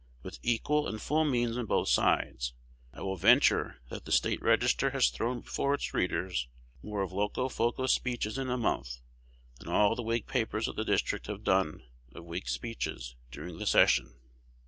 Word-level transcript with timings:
With 0.23 0.39
equal 0.41 0.87
and 0.87 0.99
full 0.99 1.25
means 1.25 1.55
on 1.59 1.67
both 1.67 1.87
sides, 1.87 2.55
I 2.91 3.03
will 3.03 3.17
venture 3.17 3.81
that 3.91 4.05
"The 4.05 4.11
State 4.11 4.41
Register" 4.41 4.89
has 4.89 5.11
thrown 5.11 5.41
before 5.41 5.75
its 5.75 5.93
readers 5.93 6.47
more 6.81 7.03
of 7.03 7.11
Locofoco 7.11 7.85
speeches 7.87 8.39
in 8.39 8.49
a 8.49 8.57
month 8.57 9.01
than 9.59 9.69
all 9.69 9.93
the 9.95 10.01
Whig 10.01 10.25
papers 10.25 10.67
of 10.67 10.75
the 10.75 10.83
district 10.83 11.27
have 11.27 11.43
done 11.43 11.83
of 12.15 12.25
Whig 12.25 12.47
speeches 12.49 13.15
during 13.29 13.59
the 13.59 13.67
session. 13.67 14.15